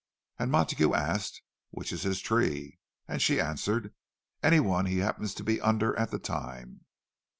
[0.39, 3.93] And Montague asked, "Which is his tree?" and she answered,
[4.41, 6.85] "Any one he happens to be under at the time."